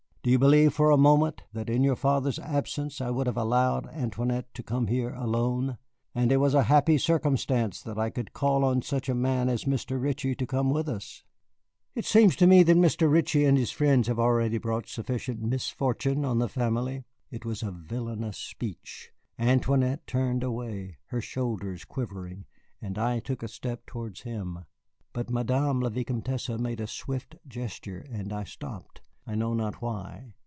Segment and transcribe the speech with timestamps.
[0.23, 3.87] Do you believe for a moment that, in your father's absence, I would have allowed
[3.87, 5.79] Antoinette to come here alone?
[6.13, 9.65] And it was a happy circumstance that I could call on such a man as
[9.65, 9.99] Mr.
[9.99, 11.23] Ritchie to come with us."
[11.95, 13.11] "It seems to me that Mr.
[13.11, 17.71] Ritchie and his friends have already brought sufficient misfortune on the family." It was a
[17.71, 19.09] villanous speech.
[19.39, 22.45] Antoinette turned away, her shoulders quivering,
[22.79, 24.65] and I took a step towards him;
[25.13, 30.33] but Madame la Vicomtesse made a swift gesture, and I stopped, I know not why.